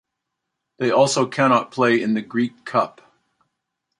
They 0.79 0.89
also 0.89 1.27
cannot 1.27 1.69
play 1.69 2.01
in 2.01 2.15
the 2.15 2.23
Greek 2.23 2.65
Cup. 2.65 3.01